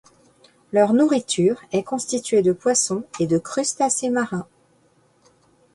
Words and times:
Leurs 0.71 0.93
nourritures 0.93 1.61
est 1.71 1.83
constituée 1.83 2.41
de 2.41 2.53
poissons 2.53 3.03
et 3.19 3.27
de 3.27 3.37
crustacés 3.37 4.09
marins. 4.09 4.47